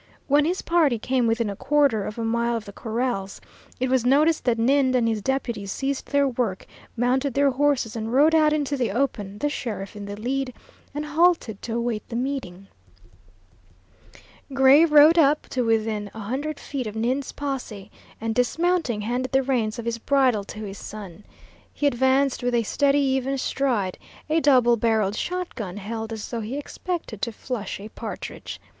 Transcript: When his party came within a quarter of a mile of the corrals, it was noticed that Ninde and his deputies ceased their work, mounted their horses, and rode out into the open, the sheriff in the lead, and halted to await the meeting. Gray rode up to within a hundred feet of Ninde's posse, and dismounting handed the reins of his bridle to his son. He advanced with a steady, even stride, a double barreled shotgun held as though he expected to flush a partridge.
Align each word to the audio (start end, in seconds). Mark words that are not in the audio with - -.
When 0.27 0.45
his 0.45 0.63
party 0.63 0.97
came 0.97 1.27
within 1.27 1.47
a 1.47 1.55
quarter 1.55 2.05
of 2.07 2.17
a 2.17 2.25
mile 2.25 2.57
of 2.57 2.65
the 2.65 2.73
corrals, 2.73 3.39
it 3.79 3.87
was 3.87 4.03
noticed 4.03 4.45
that 4.45 4.57
Ninde 4.57 4.95
and 4.95 5.07
his 5.07 5.21
deputies 5.21 5.71
ceased 5.71 6.07
their 6.07 6.27
work, 6.27 6.65
mounted 6.97 7.35
their 7.35 7.51
horses, 7.51 7.95
and 7.95 8.11
rode 8.11 8.33
out 8.33 8.51
into 8.51 8.75
the 8.75 8.89
open, 8.89 9.37
the 9.37 9.47
sheriff 9.47 9.95
in 9.95 10.05
the 10.05 10.19
lead, 10.19 10.55
and 10.95 11.05
halted 11.05 11.61
to 11.61 11.75
await 11.75 12.01
the 12.09 12.15
meeting. 12.15 12.65
Gray 14.51 14.85
rode 14.85 15.19
up 15.19 15.43
to 15.49 15.61
within 15.63 16.09
a 16.15 16.19
hundred 16.19 16.59
feet 16.59 16.87
of 16.87 16.95
Ninde's 16.95 17.31
posse, 17.31 17.91
and 18.19 18.33
dismounting 18.33 19.01
handed 19.01 19.31
the 19.31 19.43
reins 19.43 19.77
of 19.77 19.85
his 19.85 19.99
bridle 19.99 20.43
to 20.45 20.63
his 20.63 20.79
son. 20.79 21.23
He 21.71 21.85
advanced 21.85 22.41
with 22.41 22.55
a 22.55 22.63
steady, 22.63 23.01
even 23.01 23.37
stride, 23.37 23.99
a 24.31 24.39
double 24.39 24.77
barreled 24.77 25.15
shotgun 25.15 25.77
held 25.77 26.11
as 26.11 26.27
though 26.31 26.41
he 26.41 26.57
expected 26.57 27.21
to 27.21 27.31
flush 27.31 27.79
a 27.79 27.87
partridge. 27.89 28.59